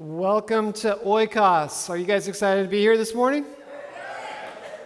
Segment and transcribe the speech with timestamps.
[0.00, 1.88] Welcome to Oikos.
[1.88, 3.44] Are you guys excited to be here this morning?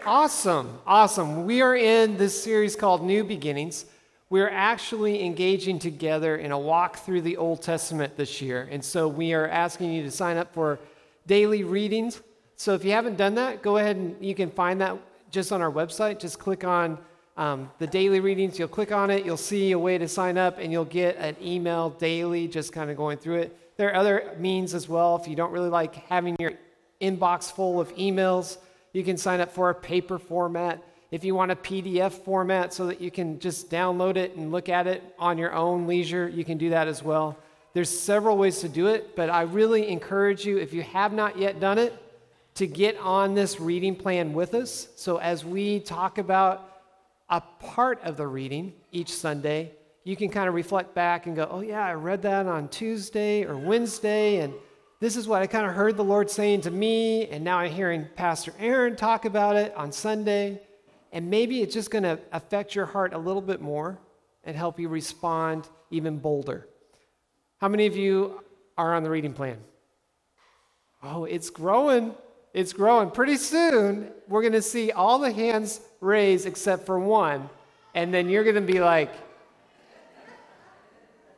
[0.04, 1.46] Awesome, awesome.
[1.46, 3.86] We are in this series called New Beginnings.
[4.28, 8.68] We're actually engaging together in a walk through the Old Testament this year.
[8.70, 10.78] And so we are asking you to sign up for
[11.26, 12.20] daily readings.
[12.56, 14.98] So if you haven't done that, go ahead and you can find that
[15.30, 16.18] just on our website.
[16.18, 16.98] Just click on
[17.38, 18.58] um, the daily readings.
[18.58, 21.34] You'll click on it, you'll see a way to sign up, and you'll get an
[21.40, 23.58] email daily just kind of going through it.
[23.78, 25.16] There are other means as well.
[25.16, 26.52] If you don't really like having your
[27.00, 28.58] inbox full of emails,
[28.92, 30.82] you can sign up for a paper format.
[31.12, 34.68] If you want a PDF format so that you can just download it and look
[34.68, 37.38] at it on your own leisure, you can do that as well.
[37.72, 41.38] There's several ways to do it, but I really encourage you, if you have not
[41.38, 41.94] yet done it,
[42.56, 44.88] to get on this reading plan with us.
[44.96, 46.68] So as we talk about
[47.30, 49.70] a part of the reading each Sunday,
[50.04, 53.44] you can kind of reflect back and go, oh, yeah, I read that on Tuesday
[53.44, 54.54] or Wednesday, and
[55.00, 57.70] this is what I kind of heard the Lord saying to me, and now I'm
[57.70, 60.60] hearing Pastor Aaron talk about it on Sunday.
[61.12, 63.98] And maybe it's just going to affect your heart a little bit more
[64.44, 66.68] and help you respond even bolder.
[67.58, 68.42] How many of you
[68.76, 69.58] are on the reading plan?
[71.02, 72.14] Oh, it's growing.
[72.52, 73.10] It's growing.
[73.10, 77.48] Pretty soon, we're going to see all the hands raised except for one.
[77.94, 79.12] And then you're going to be like,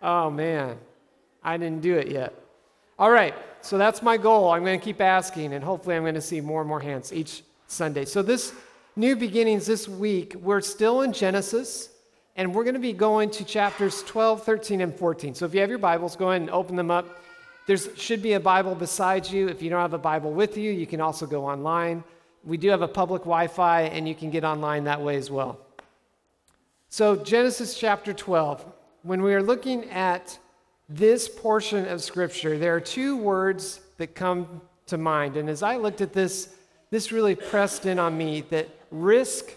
[0.02, 0.78] Oh man,
[1.42, 2.34] I didn't do it yet.
[2.98, 4.50] All right, so that's my goal.
[4.50, 7.12] I'm going to keep asking, and hopefully, I'm going to see more and more hands
[7.12, 8.04] each Sunday.
[8.04, 8.52] So, this
[8.94, 11.90] new beginnings this week, we're still in Genesis,
[12.36, 15.34] and we're going to be going to chapters 12, 13, and 14.
[15.34, 17.22] So, if you have your Bibles, go ahead and open them up.
[17.66, 19.48] There should be a Bible beside you.
[19.48, 22.04] If you don't have a Bible with you, you can also go online.
[22.44, 25.30] We do have a public Wi Fi, and you can get online that way as
[25.30, 25.58] well.
[26.90, 28.64] So, Genesis chapter 12
[29.02, 30.38] when we are looking at
[30.88, 35.36] this portion of Scripture, there are two words that come to mind.
[35.36, 36.54] And as I looked at this,
[36.90, 39.54] this really pressed in on me that risk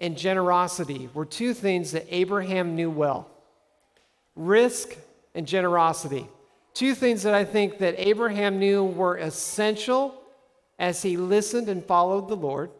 [0.00, 3.28] and generosity were two things that Abraham knew well.
[4.36, 4.96] Risk
[5.34, 6.26] and generosity.
[6.72, 10.14] Two things that I think that Abraham knew were essential
[10.78, 12.70] as he listened and followed the Lord.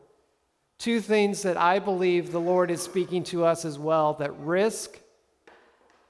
[0.78, 5.00] Two things that I believe the Lord is speaking to us as well that risk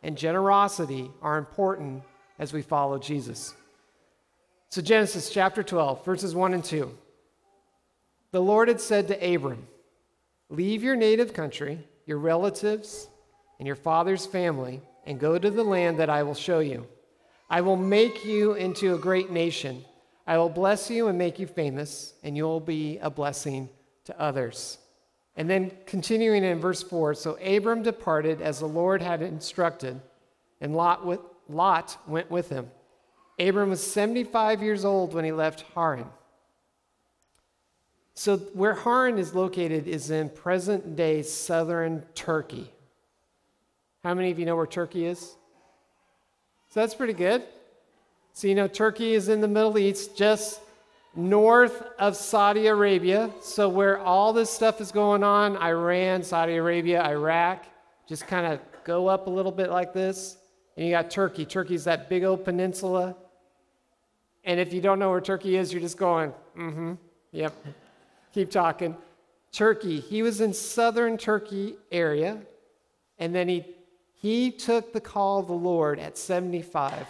[0.02, 2.02] and generosity are important
[2.38, 3.54] as we follow Jesus.
[4.70, 6.90] So, Genesis chapter 12, verses 1 and 2.
[8.30, 9.66] The Lord had said to Abram,
[10.50, 13.08] Leave your native country, your relatives,
[13.58, 16.86] and your father's family, and go to the land that I will show you.
[17.50, 19.84] I will make you into a great nation.
[20.26, 23.70] I will bless you and make you famous, and you will be a blessing
[24.04, 24.78] to others.
[25.38, 30.00] And then continuing in verse 4 so Abram departed as the Lord had instructed,
[30.60, 32.68] and Lot, with, Lot went with him.
[33.38, 36.06] Abram was 75 years old when he left Haran.
[38.14, 42.72] So, where Haran is located is in present day southern Turkey.
[44.02, 45.20] How many of you know where Turkey is?
[46.70, 47.44] So, that's pretty good.
[48.32, 50.60] So, you know, Turkey is in the Middle East, just
[51.18, 53.30] north of Saudi Arabia.
[53.40, 57.66] So, where all this stuff is going on Iran, Saudi Arabia, Iraq
[58.08, 60.38] just kind of go up a little bit like this.
[60.76, 61.44] And you got Turkey.
[61.44, 63.16] Turkey's that big old peninsula.
[64.44, 66.92] And if you don't know where Turkey is, you're just going, mm hmm,
[67.32, 67.52] yep.
[68.32, 68.96] Keep talking.
[69.50, 72.40] Turkey, he was in southern Turkey area,
[73.18, 73.64] and then he,
[74.14, 77.06] he took the call of the Lord at 75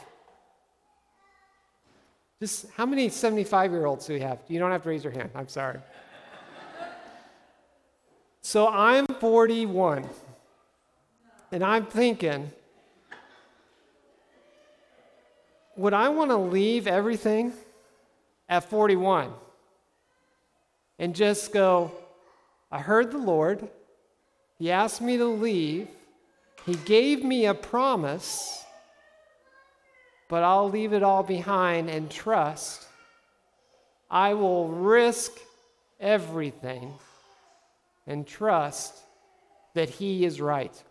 [2.41, 4.38] just how many 75 year olds do we have?
[4.47, 5.31] You don't have to raise your hand.
[5.34, 5.81] I'm sorry.
[8.43, 10.09] so I'm 41,
[11.50, 12.50] and I'm thinking,
[15.77, 17.53] would I want to leave everything
[18.48, 19.32] at 41
[21.00, 21.91] and just go,
[22.71, 23.69] I heard the Lord,
[24.59, 25.88] He asked me to leave,
[26.66, 28.65] He gave me a promise
[30.28, 32.86] but I'll leave it all behind and trust.
[34.10, 35.33] I will risk
[35.98, 36.95] everything
[38.07, 38.95] and trust
[39.75, 40.83] that He is right.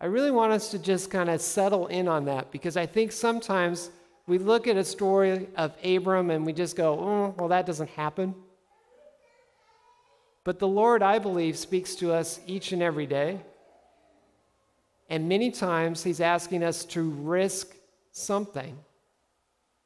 [0.00, 3.12] I really want us to just kind of settle in on that because I think
[3.12, 3.90] sometimes
[4.26, 7.90] we look at a story of Abram and we just go, oh, well, that doesn't
[7.90, 8.34] happen.
[10.44, 13.40] But the Lord, I believe, speaks to us each and every day.
[15.08, 17.76] And many times he's asking us to risk
[18.10, 18.78] something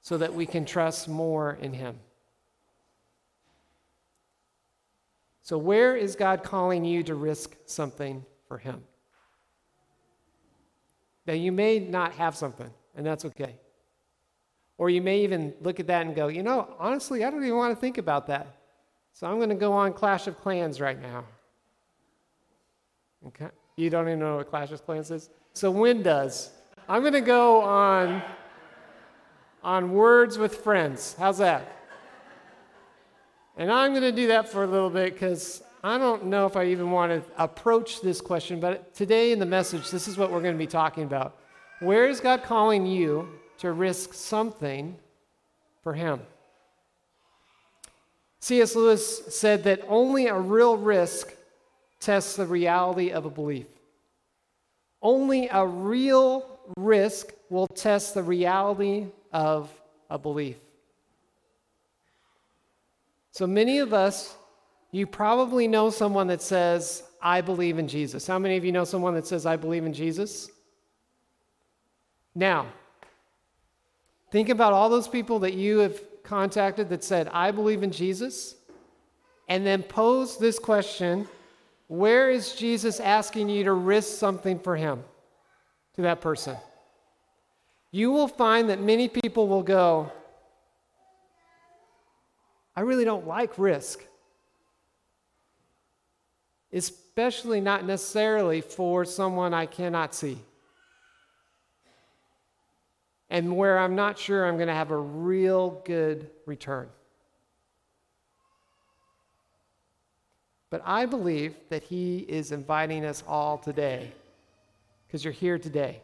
[0.00, 1.98] so that we can trust more in him.
[5.42, 8.84] So, where is God calling you to risk something for him?
[11.26, 13.54] Now, you may not have something, and that's okay.
[14.78, 17.56] Or you may even look at that and go, you know, honestly, I don't even
[17.56, 18.56] want to think about that.
[19.12, 21.24] So I'm going to go on Clash of Clans right now.
[23.26, 23.48] Okay.
[23.78, 25.30] You don't even know what Clash of Clans is?
[25.52, 26.50] So Win does.
[26.88, 28.20] I'm going to go on
[29.62, 31.14] on Words with Friends.
[31.16, 31.76] How's that?
[33.56, 36.56] And I'm going to do that for a little bit because I don't know if
[36.56, 40.32] I even want to approach this question, but today in the message, this is what
[40.32, 41.38] we're going to be talking about.
[41.78, 43.28] Where is God calling you
[43.58, 44.96] to risk something
[45.84, 46.20] for Him?
[48.40, 48.74] C.S.
[48.74, 51.32] Lewis said that only a real risk
[52.00, 53.66] tests the reality of a belief.
[55.00, 59.70] Only a real risk will test the reality of
[60.10, 60.56] a belief.
[63.30, 64.36] So many of us,
[64.90, 68.26] you probably know someone that says, I believe in Jesus.
[68.26, 70.50] How many of you know someone that says, I believe in Jesus?
[72.34, 72.66] Now,
[74.30, 78.56] think about all those people that you have contacted that said, I believe in Jesus,
[79.48, 81.28] and then pose this question
[81.88, 85.02] Where is Jesus asking you to risk something for him
[85.94, 86.56] to that person?
[87.90, 90.12] You will find that many people will go,
[92.76, 94.04] I really don't like risk.
[96.72, 100.38] Especially not necessarily for someone I cannot see
[103.30, 106.88] and where I'm not sure I'm going to have a real good return.
[110.70, 114.12] But I believe that He is inviting us all today
[115.06, 116.00] because you're here today.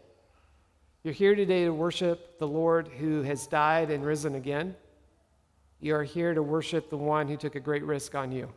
[1.03, 4.75] You're here today to worship the Lord who has died and risen again.
[5.81, 8.49] You are here to worship the one who took a great risk on you.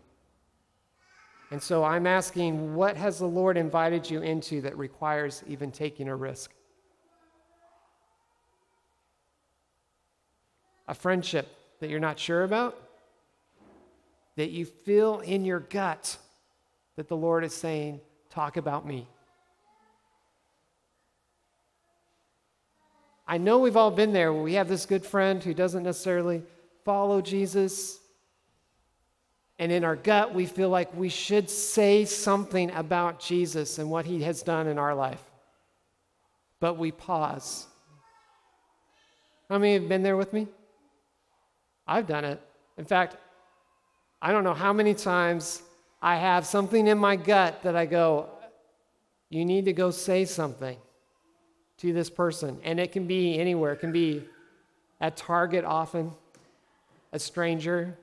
[1.51, 6.07] And so I'm asking, what has the Lord invited you into that requires even taking
[6.07, 6.51] a risk?
[10.87, 11.47] a friendship
[11.79, 12.86] that you're not sure about,
[14.37, 16.17] that you feel in your gut
[16.95, 17.99] that the Lord is saying,
[18.29, 19.07] Talk about me.
[23.27, 24.31] I know we've all been there.
[24.31, 26.43] We have this good friend who doesn't necessarily
[26.85, 27.99] follow Jesus.
[29.59, 34.05] And in our gut, we feel like we should say something about Jesus and what
[34.05, 35.23] he has done in our life.
[36.59, 37.65] But we pause.
[39.49, 40.47] How many have been there with me?
[41.87, 42.39] I've done it.
[42.77, 43.17] In fact,
[44.21, 45.61] I don't know how many times
[46.01, 48.29] I have something in my gut that I go,
[49.29, 50.77] you need to go say something
[51.77, 52.59] to this person.
[52.63, 54.23] And it can be anywhere, it can be
[54.99, 56.11] at Target often,
[57.13, 57.97] a stranger.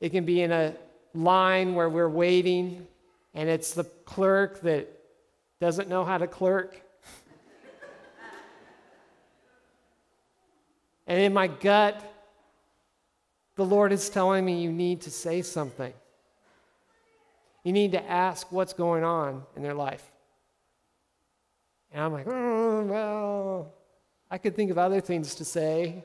[0.00, 0.74] It can be in a
[1.14, 2.86] line where we're waiting
[3.34, 4.88] and it's the clerk that
[5.60, 6.82] doesn't know how to clerk.
[11.06, 12.17] and in my gut,
[13.58, 15.92] the Lord is telling me you need to say something.
[17.64, 20.08] You need to ask what's going on in their life.
[21.90, 23.74] And I'm like, oh, well,
[24.30, 26.04] I could think of other things to say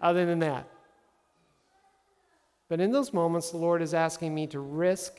[0.00, 0.68] other than that.
[2.68, 5.14] But in those moments, the Lord is asking me to risk,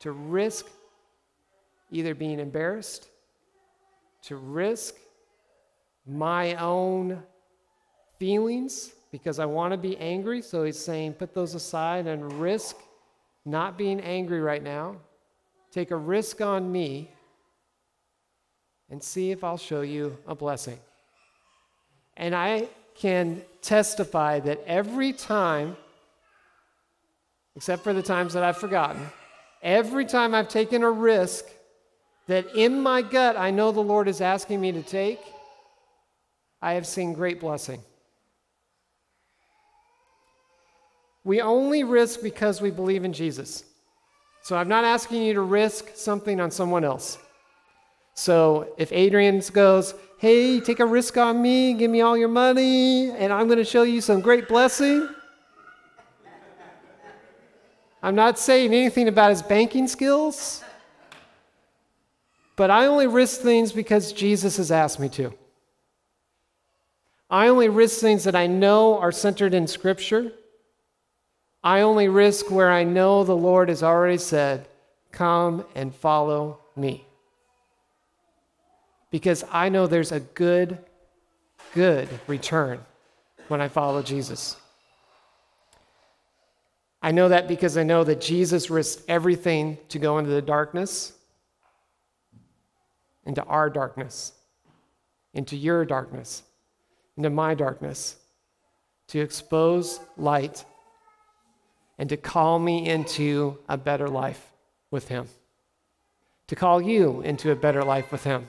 [0.00, 0.66] to risk
[1.90, 3.08] either being embarrassed,
[4.24, 4.94] to risk
[6.08, 7.22] my own
[8.18, 10.42] feelings because I want to be angry.
[10.42, 12.76] So he's saying, put those aside and risk
[13.44, 14.96] not being angry right now.
[15.70, 17.10] Take a risk on me
[18.90, 20.78] and see if I'll show you a blessing.
[22.16, 25.76] And I can testify that every time,
[27.54, 29.06] except for the times that I've forgotten,
[29.62, 31.44] every time I've taken a risk
[32.26, 35.20] that in my gut I know the Lord is asking me to take,
[36.60, 37.82] I have seen great blessing.
[41.24, 43.64] We only risk because we believe in Jesus.
[44.42, 47.18] So I'm not asking you to risk something on someone else.
[48.14, 53.10] So if Adrian goes, hey, take a risk on me, give me all your money,
[53.10, 55.08] and I'm going to show you some great blessing.
[58.02, 60.64] I'm not saying anything about his banking skills,
[62.56, 65.32] but I only risk things because Jesus has asked me to.
[67.30, 70.32] I only risk things that I know are centered in Scripture.
[71.62, 74.66] I only risk where I know the Lord has already said,
[75.12, 77.04] Come and follow me.
[79.10, 80.78] Because I know there's a good,
[81.74, 82.80] good return
[83.48, 84.56] when I follow Jesus.
[87.02, 91.12] I know that because I know that Jesus risked everything to go into the darkness
[93.28, 94.32] into our darkness,
[95.34, 96.42] into your darkness,
[97.18, 98.16] into my darkness,
[99.08, 100.64] to expose light
[101.98, 104.52] and to call me into a better life
[104.92, 105.26] with Him,
[106.46, 108.46] to call you into a better life with Him,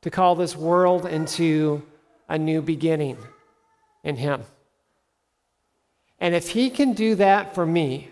[0.00, 1.82] to call this world into
[2.30, 3.18] a new beginning
[4.02, 4.42] in Him.
[6.18, 8.10] And if He can do that for me,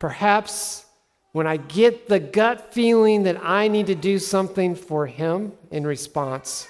[0.00, 0.84] perhaps
[1.30, 5.86] when I get the gut feeling that I need to do something for Him in
[5.86, 6.66] response,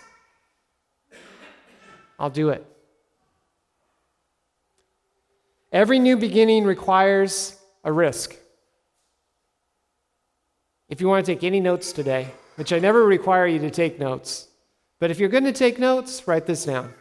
[2.19, 2.67] I'll do it.
[5.73, 8.37] Every new beginning requires a risk.
[10.89, 13.99] If you want to take any notes today, which I never require you to take
[13.99, 14.49] notes,
[14.99, 16.95] but if you're going to take notes, write this down.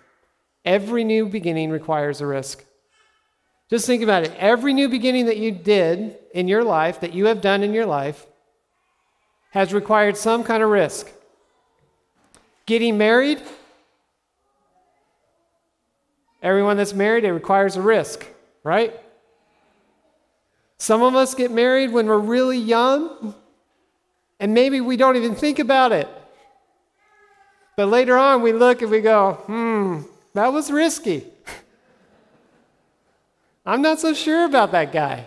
[0.66, 2.66] Every new beginning requires a risk.
[3.70, 4.34] Just think about it.
[4.38, 7.86] Every new beginning that you did in your life, that you have done in your
[7.86, 8.26] life,
[9.52, 11.12] has required some kind of risk.
[12.66, 13.42] Getting married,
[16.46, 18.26] everyone that's married, it requires a risk,
[18.64, 18.94] right?
[20.78, 23.34] Some of us get married when we're really young,
[24.40, 26.08] and maybe we don't even think about it.
[27.76, 30.02] But later on, we look and we go, hmm,
[30.34, 31.26] that was risky.
[33.66, 35.26] I'm not so sure about that guy.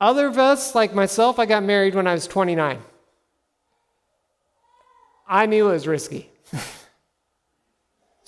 [0.00, 2.82] Other of us, like myself, I got married when I was 29.
[5.28, 6.28] I knew it was risky.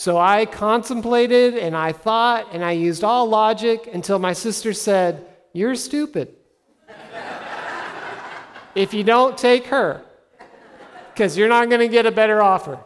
[0.03, 5.25] so I contemplated and I thought and I used all logic until my sister said,
[5.53, 6.35] You're stupid.
[8.75, 10.03] if you don't take her,
[11.15, 12.81] because you're not going to get a better offer.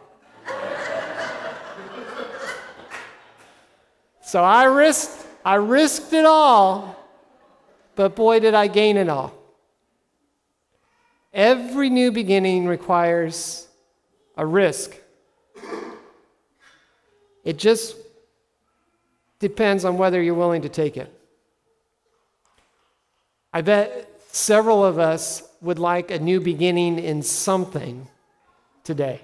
[4.21, 7.03] so I risked I risked it all,
[7.95, 9.33] but boy, did I gain it all.
[11.33, 13.69] Every new beginning requires
[14.37, 14.99] a risk.
[17.47, 17.97] It just
[19.39, 21.09] depends on whether you're willing to take it.
[23.53, 28.09] I bet several of us would like a new beginning in something
[28.83, 29.21] today.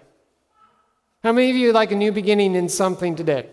[1.24, 3.48] How many of you like a new beginning in something today?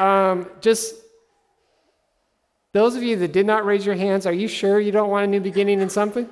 [0.00, 0.96] Um, just
[2.72, 5.22] those of you that did not raise your hands, are you sure you don't want
[5.24, 6.28] a new beginning in something?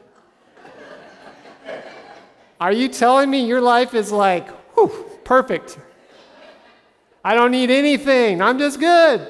[2.61, 4.91] Are you telling me your life is like, whew,
[5.25, 5.79] perfect?
[7.25, 8.43] I don't need anything.
[8.43, 9.27] I'm just good.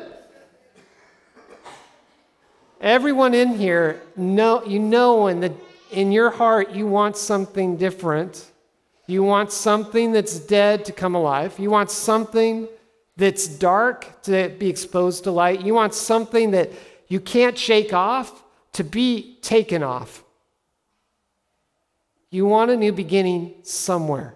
[2.81, 5.53] Everyone in here know you know in the
[5.91, 8.51] in your heart you want something different.
[9.07, 11.59] You want something that's dead to come alive.
[11.59, 12.69] You want something
[13.17, 15.63] that's dark to be exposed to light.
[15.63, 16.71] You want something that
[17.09, 18.45] you can't shake off
[18.75, 20.23] to be taken off.
[22.31, 24.35] You want a new beginning somewhere.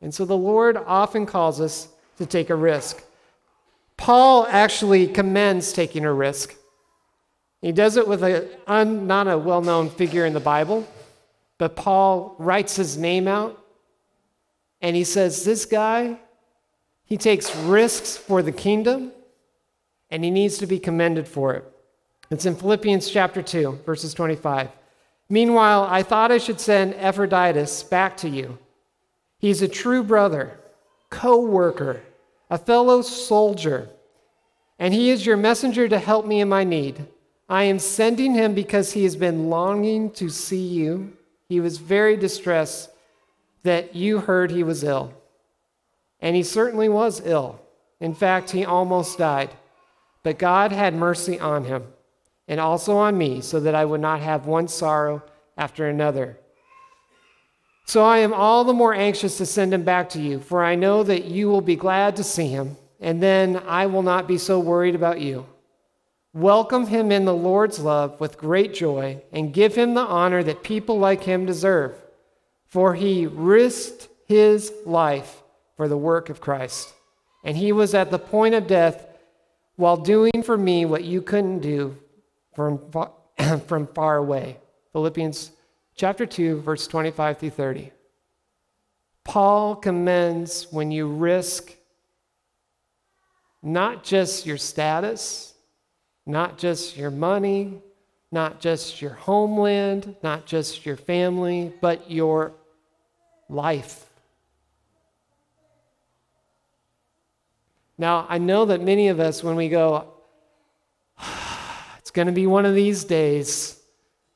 [0.00, 1.88] And so the Lord often calls us
[2.18, 3.02] to take a risk.
[3.96, 6.54] Paul actually commends taking a risk.
[7.62, 10.86] He does it with a un, not a well known figure in the Bible,
[11.58, 13.62] but Paul writes his name out
[14.80, 16.18] and he says, This guy,
[17.04, 19.12] he takes risks for the kingdom,
[20.10, 21.64] and he needs to be commended for it.
[22.30, 24.68] It's in Philippians chapter 2, verses 25.
[25.28, 28.58] Meanwhile, I thought I should send Epaphroditus back to you.
[29.38, 30.58] He's a true brother,
[31.10, 32.02] co worker,
[32.48, 33.88] a fellow soldier,
[34.78, 37.06] and he is your messenger to help me in my need.
[37.48, 41.16] I am sending him because he has been longing to see you.
[41.48, 42.90] He was very distressed
[43.62, 45.12] that you heard he was ill.
[46.20, 47.60] And he certainly was ill.
[48.00, 49.50] In fact, he almost died.
[50.22, 51.84] But God had mercy on him
[52.48, 55.22] and also on me, so that I would not have one sorrow
[55.56, 56.38] after another.
[57.86, 60.74] So I am all the more anxious to send him back to you, for I
[60.74, 64.38] know that you will be glad to see him, and then I will not be
[64.38, 65.46] so worried about you.
[66.32, 70.62] Welcome him in the Lord's love with great joy, and give him the honor that
[70.62, 71.94] people like him deserve
[72.76, 75.42] for he risked his life
[75.76, 76.92] for the work of Christ.
[77.44, 79.06] And he was at the point of death
[79.76, 81.96] while doing for me what you couldn't do
[82.56, 82.80] from,
[83.66, 84.56] from far away.
[84.92, 85.52] Philippians
[85.94, 87.92] chapter 2, verse 25 through 30.
[89.24, 91.74] Paul commends when you risk
[93.62, 95.52] not just your status,
[96.24, 97.82] not just your money,
[98.32, 102.52] not just your homeland, not just your family, but your
[103.48, 104.06] life.
[107.98, 110.15] Now, I know that many of us, when we go,
[112.16, 113.78] going to be one of these days.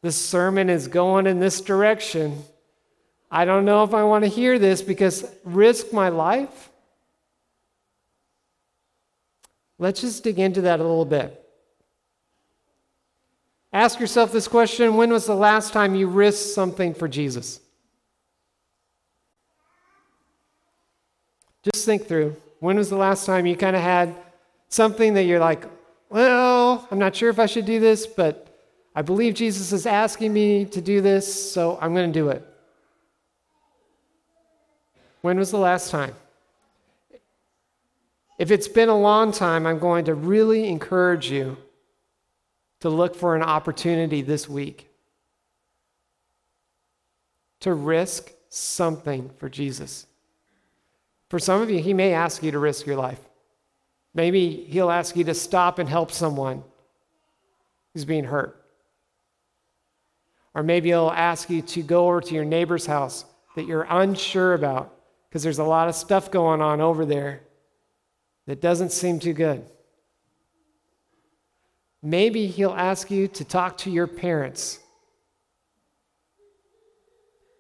[0.03, 2.43] The sermon is going in this direction.
[3.31, 6.69] I don't know if I want to hear this because risk my life.
[9.79, 11.43] Let's just dig into that a little bit.
[13.73, 17.61] Ask yourself this question when was the last time you risked something for Jesus?
[21.63, 22.37] Just think through.
[22.59, 24.15] When was the last time you kind of had
[24.69, 25.65] something that you're like,
[26.11, 26.50] well,
[26.90, 28.49] I'm not sure if I should do this, but
[28.94, 32.44] I believe Jesus is asking me to do this, so I'm going to do it.
[35.20, 36.14] When was the last time?
[38.38, 41.59] If it's been a long time, I'm going to really encourage you
[42.80, 44.88] to look for an opportunity this week
[47.61, 50.06] to risk something for Jesus.
[51.28, 53.20] For some of you, He may ask you to risk your life.
[54.14, 56.64] Maybe He'll ask you to stop and help someone
[57.92, 58.56] who's being hurt.
[60.54, 63.25] Or maybe He'll ask you to go over to your neighbor's house
[63.56, 64.94] that you're unsure about
[65.28, 67.42] because there's a lot of stuff going on over there
[68.47, 69.64] that doesn't seem too good.
[72.02, 74.78] Maybe he'll ask you to talk to your parents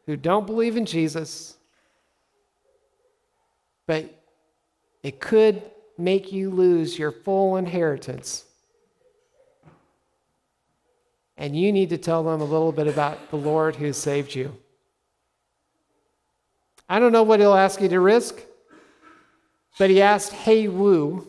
[0.06, 1.56] who don't believe in Jesus,
[3.86, 4.22] but
[5.02, 5.62] it could
[5.98, 8.46] make you lose your full inheritance.
[11.40, 14.54] And you need to tell them a little bit about the Lord who saved you.
[16.86, 18.38] I don't know what he'll ask you to risk,
[19.78, 21.26] but he asked Hea Woo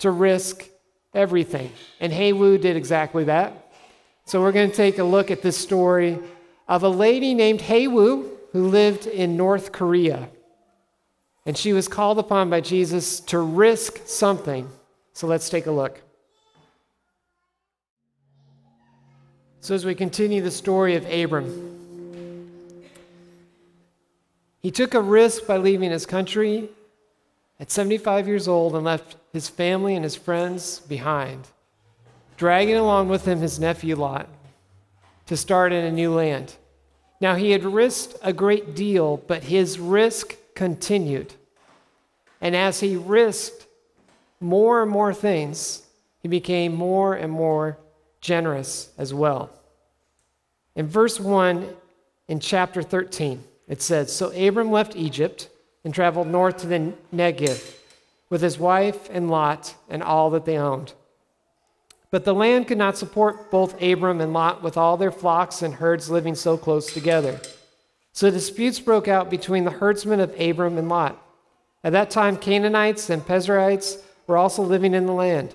[0.00, 0.68] to risk
[1.14, 1.72] everything.
[1.98, 3.72] And Hea Woo did exactly that.
[4.26, 6.18] So we're going to take a look at this story
[6.68, 10.28] of a lady named Hea Woo who lived in North Korea.
[11.46, 14.68] And she was called upon by Jesus to risk something.
[15.14, 16.02] So let's take a look.
[19.60, 21.76] So, as we continue the story of Abram,
[24.60, 26.68] he took a risk by leaving his country
[27.58, 31.48] at 75 years old and left his family and his friends behind,
[32.36, 34.28] dragging along with him his nephew Lot
[35.26, 36.54] to start in a new land.
[37.20, 41.34] Now, he had risked a great deal, but his risk continued.
[42.40, 43.66] And as he risked
[44.40, 45.82] more and more things,
[46.20, 47.78] he became more and more
[48.26, 49.50] generous as well.
[50.74, 51.66] In verse 1
[52.26, 55.48] in chapter 13, it says So Abram left Egypt
[55.84, 57.76] and traveled north to the Negev
[58.28, 60.92] with his wife and Lot and all that they owned.
[62.10, 65.74] But the land could not support both Abram and Lot with all their flocks and
[65.74, 67.40] herds living so close together.
[68.12, 71.22] So disputes broke out between the herdsmen of Abram and Lot.
[71.84, 75.54] At that time, Canaanites and Perizzites were also living in the land.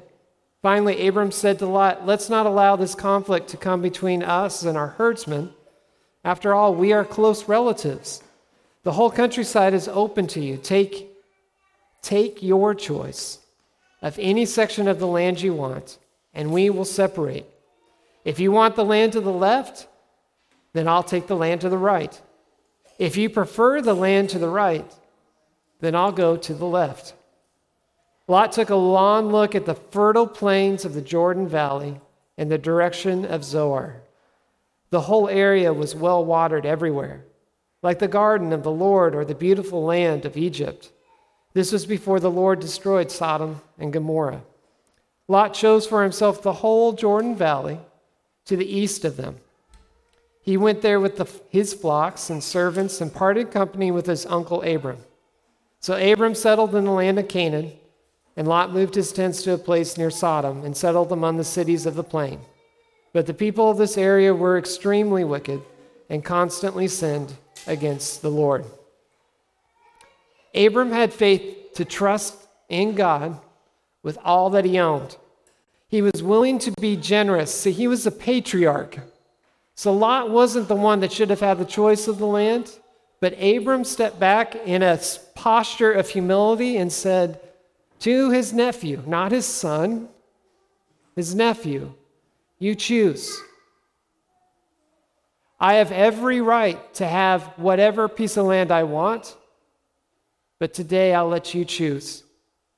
[0.61, 4.77] Finally, Abram said to Lot, Let's not allow this conflict to come between us and
[4.77, 5.53] our herdsmen.
[6.23, 8.21] After all, we are close relatives.
[8.83, 10.57] The whole countryside is open to you.
[10.57, 11.09] Take,
[12.01, 13.39] take your choice
[14.01, 15.97] of any section of the land you want,
[16.33, 17.45] and we will separate.
[18.23, 19.87] If you want the land to the left,
[20.73, 22.19] then I'll take the land to the right.
[22.99, 24.89] If you prefer the land to the right,
[25.79, 27.13] then I'll go to the left.
[28.31, 31.99] Lot took a long look at the fertile plains of the Jordan Valley
[32.37, 34.03] in the direction of Zoar.
[34.89, 37.25] The whole area was well watered everywhere
[37.83, 40.93] like the garden of the Lord or the beautiful land of Egypt.
[41.53, 44.43] This was before the Lord destroyed Sodom and Gomorrah.
[45.27, 47.79] Lot chose for himself the whole Jordan Valley
[48.45, 49.39] to the east of them.
[50.41, 54.61] He went there with the, his flocks and servants and parted company with his uncle
[54.61, 54.99] Abram.
[55.81, 57.73] So Abram settled in the land of Canaan,
[58.41, 61.85] and Lot moved his tents to a place near Sodom and settled among the cities
[61.85, 62.39] of the plain.
[63.13, 65.61] But the people of this area were extremely wicked
[66.09, 67.35] and constantly sinned
[67.67, 68.65] against the Lord.
[70.55, 72.35] Abram had faith to trust
[72.67, 73.39] in God
[74.01, 75.17] with all that he owned.
[75.87, 77.53] He was willing to be generous.
[77.53, 78.97] See, he was a patriarch.
[79.75, 82.75] So Lot wasn't the one that should have had the choice of the land,
[83.19, 84.99] but Abram stepped back in a
[85.35, 87.39] posture of humility and said
[88.01, 90.09] to his nephew, not his son,
[91.15, 91.93] his nephew,
[92.59, 93.41] You choose.
[95.59, 99.35] I have every right to have whatever piece of land I want,
[100.59, 102.23] but today I'll let you choose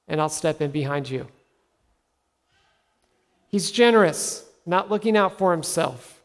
[0.08, 1.28] and I'll step in behind you.
[3.50, 6.22] He's generous, not looking out for himself.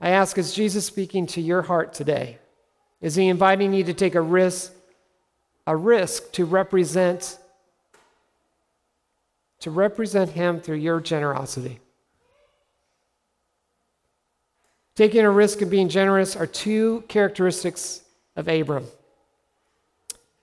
[0.00, 2.38] I ask, is Jesus speaking to your heart today?
[3.00, 4.72] Is he inviting you to take a risk,
[5.66, 7.38] a risk to represent,
[9.60, 11.80] to represent him through your generosity.
[14.94, 18.02] Taking a risk and being generous are two characteristics
[18.34, 18.86] of Abram.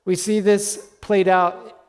[0.06, 1.80] We see this played out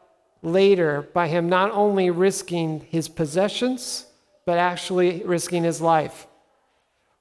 [0.42, 4.07] later by him not only risking his possessions,
[4.47, 6.27] but actually risking his life.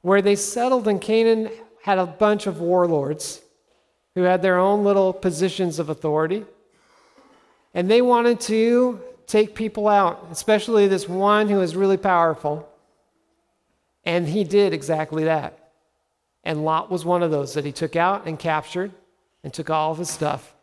[0.02, 1.49] Where they settled in Canaan
[1.82, 3.41] had a bunch of warlords
[4.15, 6.45] who had their own little positions of authority.
[7.73, 12.69] And they wanted to take people out, especially this one who was really powerful.
[14.06, 15.71] And he did exactly that.
[16.43, 18.91] And Lot was one of those that he took out and captured
[19.43, 20.54] and took all of his stuff.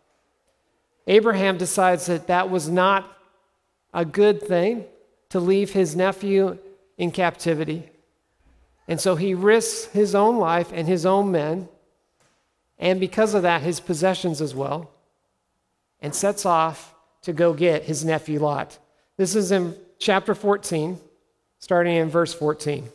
[1.07, 3.17] Abraham decides that that was not
[3.93, 4.85] a good thing
[5.31, 6.59] to leave his nephew
[6.99, 7.91] in captivity.
[8.87, 11.69] And so he risks his own life and his own men,
[12.81, 14.91] and because of that, his possessions as well,
[16.01, 18.79] and sets off to go get his nephew Lot.
[19.19, 20.99] This is in chapter 14,
[21.59, 22.89] starting in verse 14.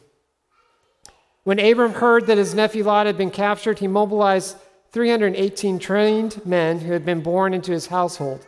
[1.44, 4.58] When Abram heard that his nephew Lot had been captured, he mobilized
[4.92, 8.48] 318 trained men who had been born into his household.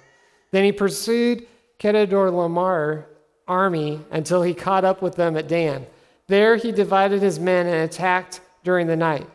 [0.50, 1.46] Then he pursued
[1.80, 3.06] Chedorlaomer
[3.48, 5.86] army until he caught up with them at Dan.
[6.26, 9.28] There he divided his men and attacked during the night.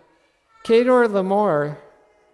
[0.64, 1.76] Chedorlaomer,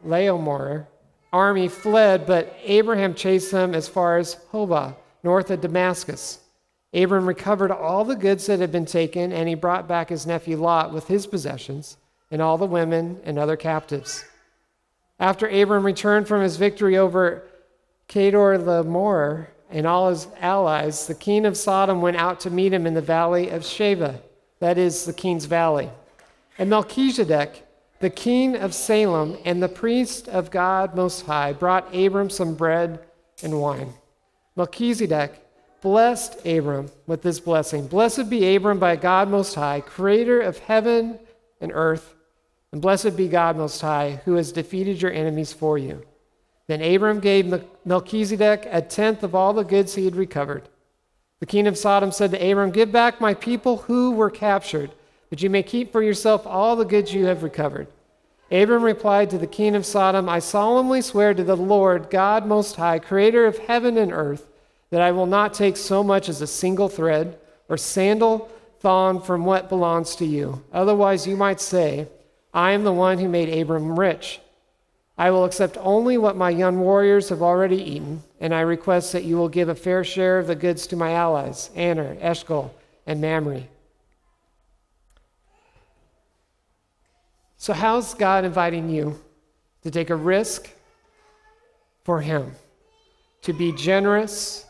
[0.04, 0.86] Laomor,
[1.32, 6.40] army fled, but Abraham chased them as far as Hobah, north of Damascus.
[6.94, 10.56] Abram recovered all the goods that had been taken, and he brought back his nephew
[10.56, 11.96] Lot with his possessions
[12.30, 14.24] and all the women and other captives.
[15.20, 17.42] After Abram returned from his victory over
[18.08, 22.94] Chedorlaomer and all his allies, the king of Sodom went out to meet him in
[22.94, 24.20] the valley of Shaveh,
[24.60, 25.90] that is the king's valley.
[26.56, 27.67] And Melchizedek,
[28.00, 33.00] the king of Salem and the priest of God Most High, brought Abram some bread
[33.42, 33.92] and wine.
[34.56, 35.44] Melchizedek,
[35.80, 41.18] blessed Abram with this blessing Blessed be Abram by God Most High, creator of heaven
[41.60, 42.14] and earth,
[42.72, 46.04] and blessed be God Most High, who has defeated your enemies for you.
[46.66, 50.68] Then Abram gave Melchizedek a tenth of all the goods he had recovered.
[51.40, 54.90] The king of Sodom said to Abram, Give back my people who were captured,
[55.30, 57.88] that you may keep for yourself all the goods you have recovered.
[58.50, 62.76] Abram replied to the king of Sodom, I solemnly swear to the Lord, God Most
[62.76, 64.46] High, creator of heaven and earth,
[64.90, 67.38] that I will not take so much as a single thread
[67.68, 70.62] or sandal thong from what belongs to you.
[70.72, 72.08] Otherwise, you might say,
[72.54, 74.40] I am the one who made Abram rich.
[75.18, 79.24] I will accept only what my young warriors have already eaten, and I request that
[79.24, 82.72] you will give a fair share of the goods to my allies, Aner, Eshcol,
[83.04, 83.64] and Mamre.
[87.58, 89.20] So, how's God inviting you
[89.82, 90.70] to take a risk
[92.04, 92.52] for Him,
[93.42, 94.64] to be generous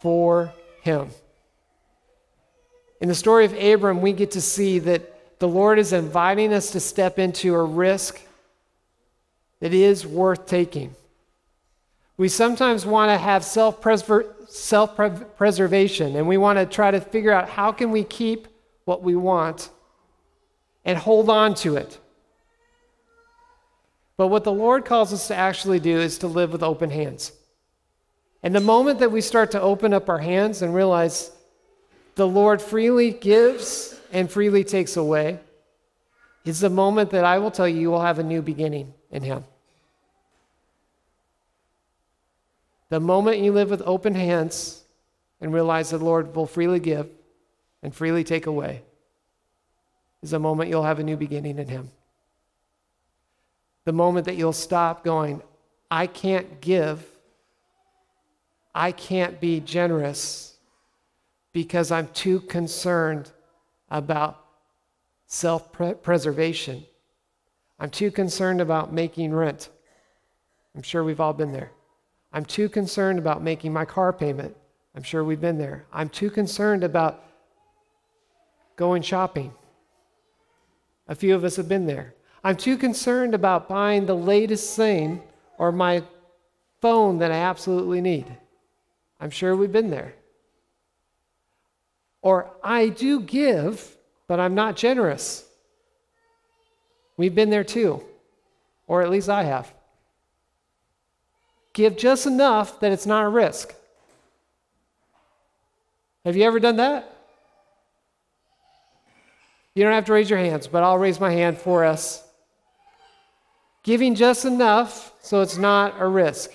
[0.00, 0.52] for
[0.86, 1.10] him.
[3.00, 6.70] In the story of Abram, we get to see that the Lord is inviting us
[6.70, 8.20] to step into a risk
[9.60, 10.94] that is worth taking.
[12.16, 17.48] We sometimes want to have self preservation and we want to try to figure out
[17.48, 18.46] how can we keep
[18.84, 19.70] what we want
[20.84, 21.98] and hold on to it.
[24.16, 27.32] But what the Lord calls us to actually do is to live with open hands.
[28.42, 31.30] And the moment that we start to open up our hands and realize
[32.14, 35.40] the Lord freely gives and freely takes away,
[36.46, 39.22] is the moment that I will tell you you will have a new beginning in
[39.22, 39.44] Him.
[42.88, 44.84] The moment you live with open hands
[45.40, 47.08] and realize the Lord will freely give
[47.82, 48.82] and freely take away
[50.22, 51.90] is the moment you'll have a new beginning in Him.
[53.86, 55.40] The moment that you'll stop going,
[55.90, 57.06] I can't give
[58.76, 60.58] I can't be generous
[61.54, 63.30] because I'm too concerned
[63.90, 64.44] about
[65.26, 66.84] self preservation.
[67.80, 69.70] I'm too concerned about making rent.
[70.74, 71.72] I'm sure we've all been there.
[72.34, 74.54] I'm too concerned about making my car payment.
[74.94, 75.86] I'm sure we've been there.
[75.90, 77.24] I'm too concerned about
[78.76, 79.54] going shopping.
[81.08, 82.15] A few of us have been there.
[82.46, 85.20] I'm too concerned about buying the latest thing
[85.58, 86.04] or my
[86.80, 88.24] phone that I absolutely need.
[89.18, 90.14] I'm sure we've been there.
[92.22, 93.96] Or I do give,
[94.28, 95.44] but I'm not generous.
[97.16, 98.04] We've been there too,
[98.86, 99.74] or at least I have.
[101.72, 103.74] Give just enough that it's not a risk.
[106.24, 107.12] Have you ever done that?
[109.74, 112.22] You don't have to raise your hands, but I'll raise my hand for us.
[113.86, 116.50] Giving just enough so it's not a risk.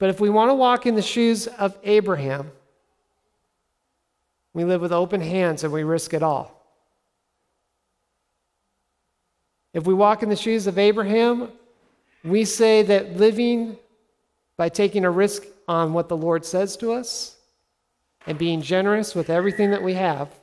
[0.00, 2.50] But if we want to walk in the shoes of Abraham,
[4.52, 6.60] we live with open hands and we risk it all.
[9.72, 11.52] If we walk in the shoes of Abraham,
[12.24, 13.76] we say that living
[14.56, 17.36] by taking a risk on what the Lord says to us
[18.26, 20.34] and being generous with everything that we have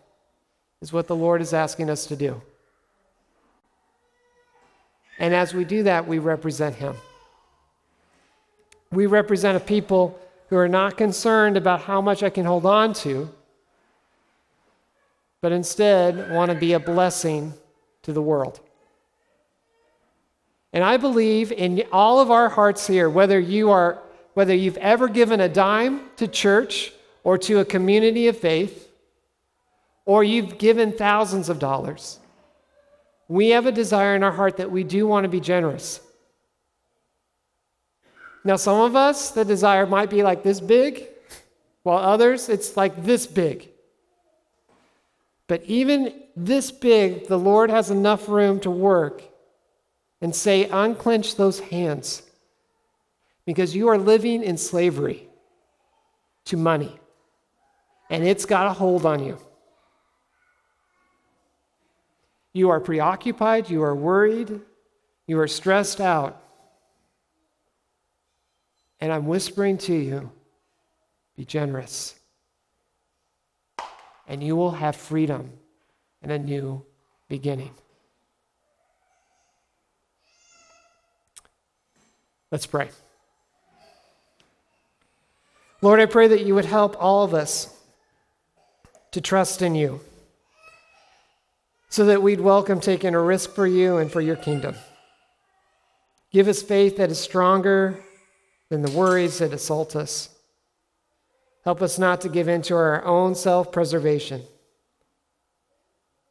[0.81, 2.41] is what the Lord is asking us to do.
[5.19, 6.95] And as we do that, we represent Him.
[8.91, 12.93] We represent a people who are not concerned about how much I can hold on
[12.93, 13.29] to,
[15.41, 17.53] but instead want to be a blessing
[18.03, 18.59] to the world.
[20.71, 23.99] And I believe in all of our hearts here, whether you are
[24.37, 28.87] whether you've ever given a dime to church or to a community of faith,
[30.05, 32.19] or you've given thousands of dollars,
[33.27, 35.99] we have a desire in our heart that we do want to be generous.
[38.43, 41.07] Now, some of us, the desire might be like this big,
[41.83, 43.69] while others, it's like this big.
[45.47, 49.23] But even this big, the Lord has enough room to work
[50.21, 52.23] and say, unclench those hands
[53.45, 55.27] because you are living in slavery
[56.45, 56.99] to money
[58.09, 59.37] and it's got a hold on you.
[62.57, 64.61] You are preoccupied, you are worried,
[65.27, 66.41] you are stressed out.
[68.99, 70.31] And I'm whispering to you
[71.35, 72.15] be generous.
[74.27, 75.51] And you will have freedom
[76.23, 76.83] and a new
[77.27, 77.75] beginning.
[82.49, 82.89] Let's pray.
[85.83, 87.71] Lord, I pray that you would help all of us
[89.11, 90.01] to trust in you
[91.89, 94.75] so that we'd welcome taking a risk for you and for your kingdom.
[96.31, 98.03] Give us faith that is stronger
[98.69, 100.29] than the worries that assault us.
[101.63, 104.41] Help us not to give in to our own self preservation,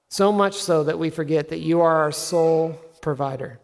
[0.08, 3.58] so much so that we forget that you are our sole provider.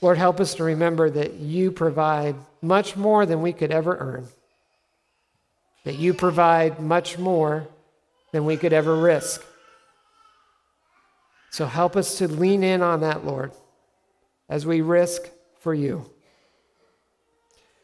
[0.00, 4.28] Lord, help us to remember that you provide much more than we could ever earn,
[5.84, 7.66] that you provide much more
[8.32, 9.44] than we could ever risk.
[11.54, 13.52] So help us to lean in on that, Lord,
[14.48, 16.10] as we risk for you.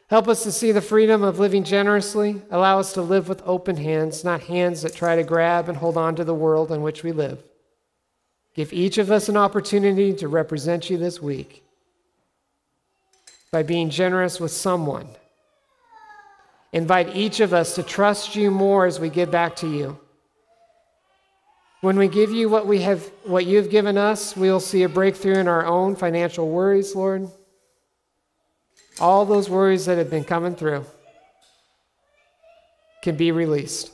[0.09, 2.41] Help us to see the freedom of living generously.
[2.51, 5.95] Allow us to live with open hands, not hands that try to grab and hold
[5.95, 7.41] on to the world in which we live.
[8.55, 11.63] Give each of us an opportunity to represent you this week
[13.51, 15.07] by being generous with someone.
[16.73, 19.97] Invite each of us to trust you more as we give back to you.
[21.81, 25.39] When we give you what we have what you've given us, we'll see a breakthrough
[25.39, 27.27] in our own financial worries, Lord.
[28.99, 30.85] All those worries that have been coming through
[33.01, 33.91] can be released.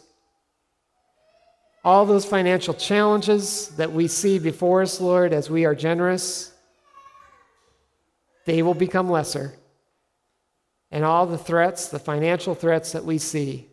[1.86, 6.52] All those financial challenges that we see before us, Lord, as we are generous,
[8.46, 9.54] they will become lesser.
[10.92, 13.70] And all the threats, the financial threats that we see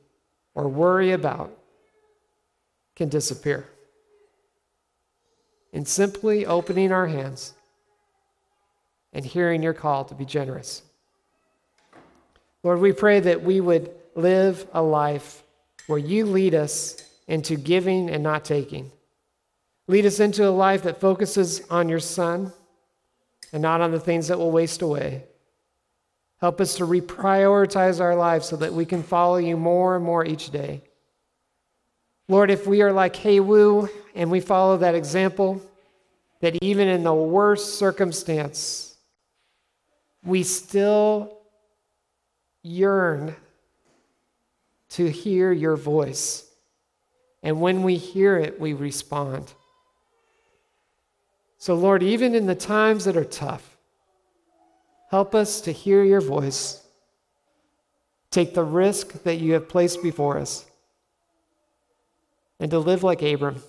[0.55, 1.51] or worry about,
[2.95, 3.69] can disappear.
[5.75, 7.53] In simply opening our hands
[9.13, 10.83] and hearing your call to be generous.
[12.63, 15.43] Lord, we pray that we would live a life
[15.89, 18.93] where you lead us into giving and not taking.
[19.89, 22.53] Lead us into a life that focuses on your Son
[23.53, 25.25] and not on the things that will waste away.
[26.41, 30.25] Help us to reprioritize our lives so that we can follow you more and more
[30.25, 30.83] each day.
[32.29, 35.61] Lord, if we are like Hea Woo and we follow that example,
[36.41, 38.97] that even in the worst circumstance,
[40.25, 41.39] we still
[42.63, 43.35] yearn
[44.91, 46.49] to hear your voice.
[47.43, 49.53] And when we hear it, we respond.
[51.59, 53.77] So, Lord, even in the times that are tough,
[55.11, 56.83] help us to hear your voice.
[58.31, 60.67] Take the risk that you have placed before us
[62.61, 63.63] and to live like Abram.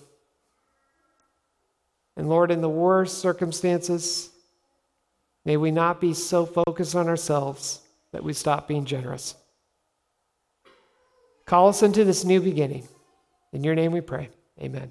[2.16, 4.30] And Lord, in the worst circumstances,
[5.44, 7.80] may we not be so focused on ourselves
[8.12, 9.34] that we stop being generous.
[11.44, 12.88] Call us into this new beginning.
[13.52, 14.30] In your name we pray.
[14.60, 14.90] Amen.